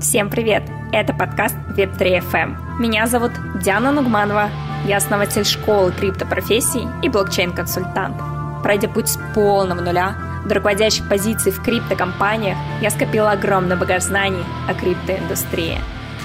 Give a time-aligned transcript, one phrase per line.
[0.00, 0.62] Всем привет!
[0.92, 2.80] Это подкаст Web3 FM.
[2.80, 4.48] Меня зовут Диана Нугманова.
[4.86, 8.62] Я основатель школы криптопрофессий и блокчейн-консультант.
[8.62, 10.16] Пройдя путь с полного нуля
[10.46, 15.78] до руководящих позиций в криптокомпаниях, я скопила огромный багаж знаний о криптоиндустрии.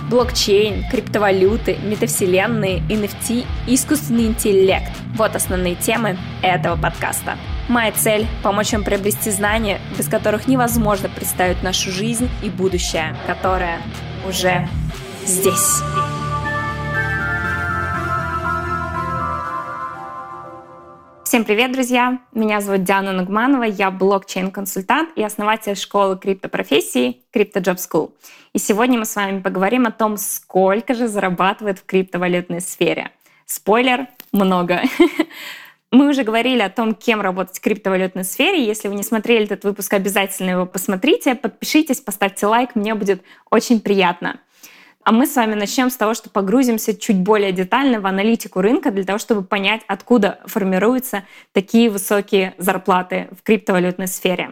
[0.09, 7.35] Блокчейн, криптовалюты, метавселенные, NFT и искусственный интеллект– вот основные темы этого подкаста–
[7.67, 13.81] Моя цель– помочь вам приобрести знания, без которых невозможно представить нашу жизнь и будущее, которое
[14.27, 14.67] уже
[15.25, 15.81] здесь.
[21.23, 22.19] Всем привет, друзья!
[22.33, 28.11] Меня зовут Диана Нугманова, я блокчейн-консультант и основатель школы криптопрофессии Crypto Job School.
[28.53, 33.09] И сегодня мы с вами поговорим о том, сколько же зарабатывает в криптовалютной сфере.
[33.47, 34.83] Спойлер— много.
[35.95, 38.65] Мы уже говорили о том, кем работать в криптовалютной сфере.
[38.65, 43.79] Если вы не смотрели этот выпуск, обязательно его посмотрите, подпишитесь, поставьте лайк, мне будет очень
[43.79, 44.41] приятно.
[45.05, 48.91] А мы с вами начнем с того, что погрузимся чуть более детально в аналитику рынка
[48.91, 51.23] для того, чтобы понять, откуда формируются
[51.53, 54.49] такие высокие зарплаты в криптовалютной сфере.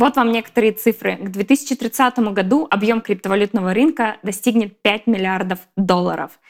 [0.00, 1.16] Вот вам некоторые цифры.
[1.16, 6.40] К 2030 году объем криптовалютного рынка достигнет 5 миллиардов долларов.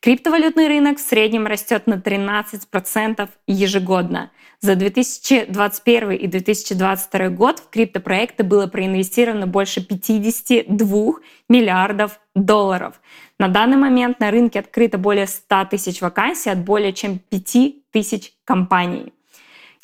[0.00, 4.30] Криптовалютный рынок в среднем растет на 13% ежегодно.
[4.60, 11.16] За 2021 и 2022 год в криптопроекты было проинвестировано больше 52
[11.50, 13.02] миллиардов долларов.
[13.38, 18.32] На данный момент на рынке открыто более 100 тысяч вакансий от более чем 5 тысяч
[18.46, 19.12] компаний.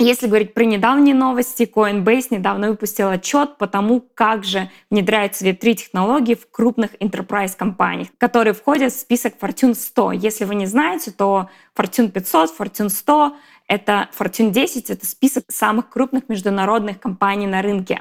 [0.03, 5.75] Если говорить про недавние новости, Coinbase недавно выпустил отчет по тому, как же внедряются Web3
[5.75, 10.13] технологии в крупных enterprise компаниях, которые входят в список Fortune 100.
[10.13, 13.37] Если вы не знаете, то Fortune 500, Fortune 100—
[13.69, 18.01] это Fortune 10— это список самых крупных международных компаний на рынке.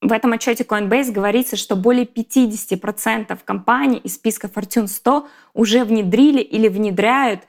[0.00, 6.40] В этом отчете Coinbase говорится, что более 50% компаний из списка Fortune 100 уже внедрили
[6.40, 7.42] или внедряют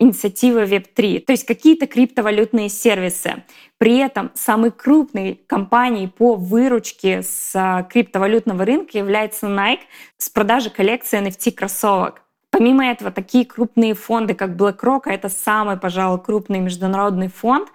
[0.00, 3.44] инициативы Web3, то есть какие-то криптовалютные сервисы.
[3.78, 9.80] При этом самой крупной компанией по выручке с а, криптовалютного рынка является Nike
[10.16, 12.22] с продажи коллекции NFT кроссовок.
[12.50, 17.68] Помимо этого, такие крупные фонды, как BlackRock, а это самый, пожалуй, крупный международный фонд,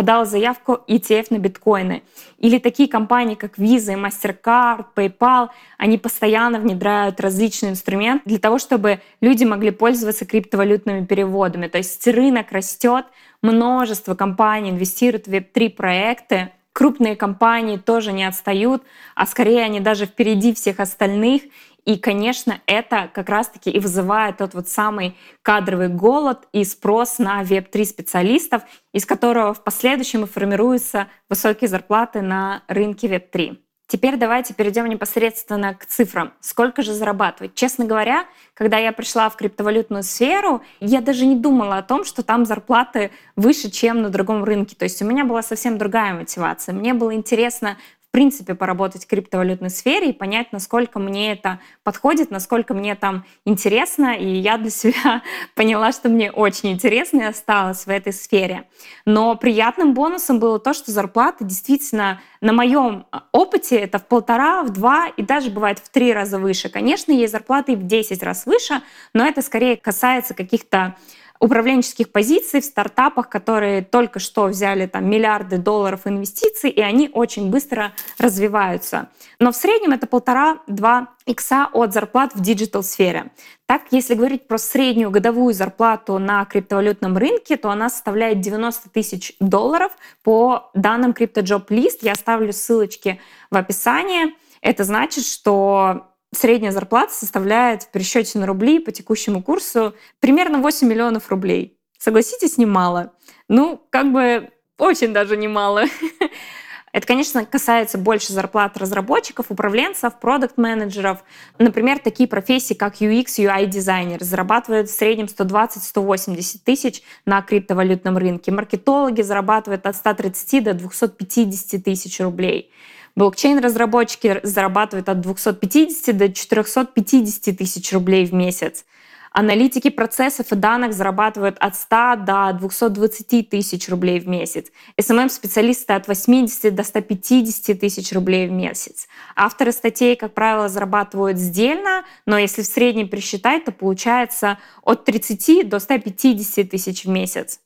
[0.00, 2.02] подал заявку ETF на биткоины.
[2.38, 9.02] Или такие компании, как Visa, MasterCard, PayPal, они постоянно внедряют различные инструменты для того, чтобы
[9.20, 11.66] люди могли пользоваться криптовалютными переводами.
[11.66, 13.04] То есть рынок растет,
[13.42, 18.82] множество компаний инвестируют в Web3 проекты, крупные компании тоже не отстают,
[19.14, 21.42] а скорее они даже впереди всех остальных.
[21.84, 27.42] И, конечно, это как раз-таки и вызывает тот вот самый кадровый голод и спрос на
[27.42, 33.58] Web3 специалистов, из которого в последующем и формируются высокие зарплаты на рынке Web3.
[33.90, 36.32] Теперь давайте перейдем непосредственно к цифрам.
[36.38, 37.56] Сколько же зарабатывать?
[37.56, 42.22] Честно говоря, когда я пришла в криптовалютную сферу, я даже не думала о том, что
[42.22, 44.76] там зарплаты выше, чем на другом рынке.
[44.76, 46.72] То есть у меня была совсем другая мотивация.
[46.72, 47.78] Мне было интересно
[48.10, 54.16] принципе поработать в криптовалютной сфере и понять, насколько мне это подходит, насколько мне там интересно.
[54.16, 55.22] И я для себя
[55.54, 58.68] поняла, что мне очень интересно и осталась в этой сфере.
[59.04, 64.70] Но приятным бонусом было то, что зарплата действительно на моем опыте это в полтора, в
[64.70, 66.68] два и даже бывает в три раза выше.
[66.68, 68.82] Конечно, есть зарплаты и в 10 раз выше,
[69.14, 70.96] но это скорее касается каких-то
[71.40, 77.50] управленческих позиций в стартапах, которые только что взяли там миллиарды долларов инвестиций, и они очень
[77.50, 79.08] быстро развиваются.
[79.38, 83.32] Но в среднем это полтора-два икса от зарплат в диджитал-сфере.
[83.66, 89.34] Так, если говорить про среднюю годовую зарплату на криптовалютном рынке, то она составляет 90 тысяч
[89.40, 91.98] долларов по данным CryptoJob List.
[92.02, 93.18] Я оставлю ссылочки
[93.50, 94.34] в описании.
[94.60, 100.86] Это значит, что средняя зарплата составляет в пересчете на рубли по текущему курсу примерно 8
[100.86, 101.76] миллионов рублей.
[101.98, 103.12] Согласитесь, немало.
[103.48, 105.84] Ну, как бы очень даже немало.
[106.92, 111.22] Это, конечно, касается больше зарплат разработчиков, управленцев, продукт-менеджеров.
[111.58, 118.50] Например, такие профессии, как UX, UI-дизайнер, зарабатывают в среднем 120-180 тысяч на криптовалютном рынке.
[118.50, 122.72] Маркетологи зарабатывают от 130 до 250 тысяч рублей.
[123.16, 128.84] Блокчейн-разработчики зарабатывают от 250 до 450 тысяч рублей в месяц.
[129.32, 134.72] Аналитики процессов и данных зарабатывают от 100 до 220 тысяч рублей в месяц.
[135.00, 139.06] SMM-специалисты от 80 до 150 тысяч рублей в месяц.
[139.36, 145.68] Авторы статей, как правило, зарабатывают сдельно, но если в среднем пересчитать, то получается от 30
[145.68, 147.60] до 150 тысяч в месяц.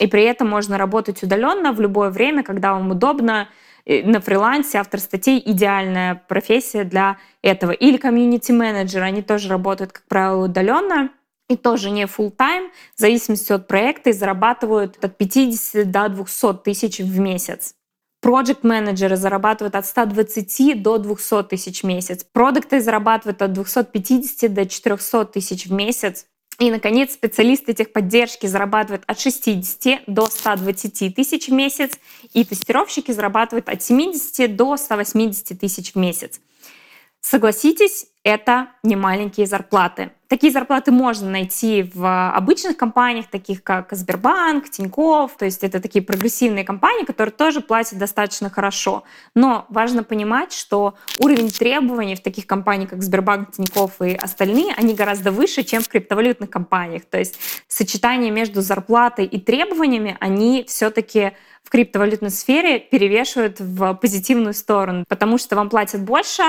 [0.00, 3.48] и при этом можно работать удаленно в любое время, когда вам удобно.
[3.88, 7.72] На фрилансе автор статей идеальная профессия для этого.
[7.72, 11.10] Или комьюнити-менеджер, они тоже работают, как правило, удаленно
[11.48, 16.54] и тоже не full time, в зависимости от проекта, и зарабатывают от 50 до 200
[16.64, 17.74] тысяч в месяц.
[18.22, 22.26] Project менеджеры зарабатывают от 120 до 200 тысяч в месяц.
[22.30, 26.26] Продукты зарабатывают от 250 до 400 тысяч в месяц.
[26.58, 31.98] И, наконец, специалисты техподдержки зарабатывают от 60 до 120 тысяч в месяц,
[32.32, 36.40] и тестировщики зарабатывают от 70 до 180 тысяч в месяц.
[37.20, 40.10] Согласитесь, это не маленькие зарплаты.
[40.28, 46.04] Такие зарплаты можно найти в обычных компаниях, таких как Сбербанк, Тинькофф, то есть это такие
[46.04, 49.04] прогрессивные компании, которые тоже платят достаточно хорошо.
[49.34, 54.92] Но важно понимать, что уровень требований в таких компаниях, как Сбербанк, Тинькофф и остальные, они
[54.92, 57.06] гораздо выше, чем в криптовалютных компаниях.
[57.06, 61.32] То есть сочетание между зарплатой и требованиями, они все-таки
[61.62, 66.42] в криптовалютной сфере перевешивают в позитивную сторону, потому что вам платят больше,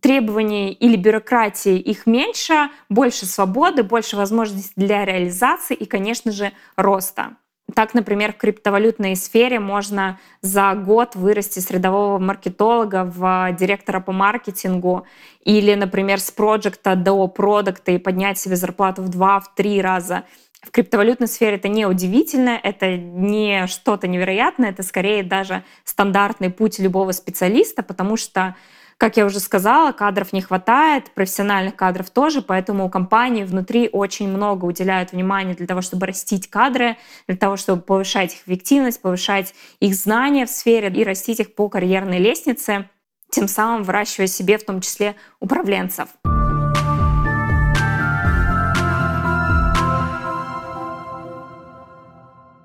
[0.00, 7.36] требований или бюрократии их меньше, больше свободы, больше возможностей для реализации и, конечно же, роста.
[7.74, 14.12] Так, например, в криптовалютной сфере можно за год вырасти с рядового маркетолога в директора по
[14.12, 15.06] маркетингу
[15.44, 20.24] или, например, с проекта до продукта и поднять себе зарплату в два, в три раза.
[20.62, 26.78] В криптовалютной сфере это не удивительно, это не что-то невероятное, это скорее даже стандартный путь
[26.78, 28.56] любого специалиста, потому что
[29.00, 34.66] как я уже сказала, кадров не хватает, профессиональных кадров тоже, поэтому компании внутри очень много
[34.66, 39.94] уделяют внимания для того, чтобы растить кадры, для того, чтобы повышать их эффективность, повышать их
[39.94, 42.90] знания в сфере и растить их по карьерной лестнице,
[43.30, 46.08] тем самым выращивая себе в том числе управленцев.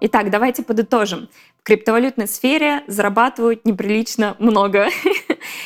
[0.02, 1.30] Итак, давайте подытожим.
[1.62, 4.90] В криптовалютной сфере зарабатывают неприлично много.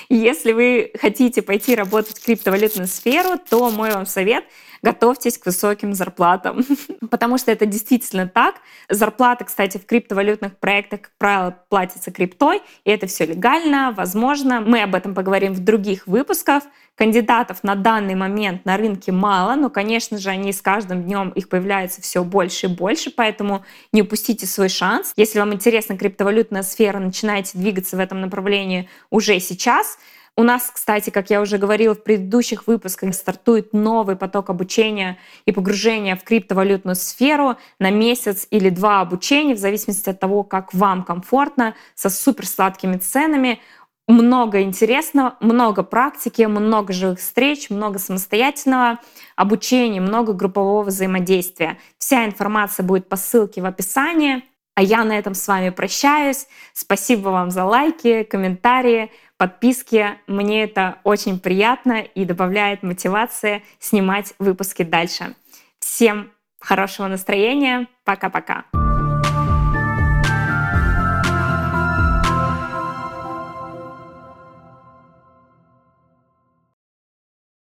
[0.10, 4.44] Если вы хотите пойти работать в криптовалютную сферу, то мой вам совет—
[4.82, 6.64] готовьтесь к высоким зарплатам,
[7.10, 8.56] потому что это действительно так.
[8.90, 14.62] Зарплаты, кстати, в криптовалютных проектах, как правило, платятся криптой, и это все легально, возможно.
[14.62, 16.64] Мы об этом поговорим в других выпусках.
[16.96, 21.48] Кандидатов на данный момент на рынке мало, но, конечно же, они с каждым днем их
[21.48, 25.14] появляется все больше и больше, поэтому не упустите свой шанс.
[25.16, 29.98] Если вам интересна криптовалютная сфера, начинайте двигаться в этом направлении уже сейчас.
[30.36, 35.52] У нас, кстати, как я уже говорила в предыдущих выпусках, стартует новый поток обучения и
[35.52, 41.04] погружения в криптовалютную сферу на месяц или два обучения, в зависимости от того, как вам
[41.04, 43.60] комфортно, со супер сладкими ценами.
[44.08, 49.00] Много интересного, много практики, много живых встреч, много самостоятельного
[49.36, 51.78] обучения, много группового взаимодействия.
[52.00, 54.44] Вся информация будет по ссылке в описании.
[54.76, 56.48] А я на этом с вами прощаюсь.
[56.74, 60.20] Спасибо вам за лайки, комментарии подписки.
[60.28, 65.34] Мне это очень приятно и добавляет мотивации снимать выпуски дальше.
[65.80, 67.88] Всем хорошего настроения.
[68.04, 68.66] Пока-пока.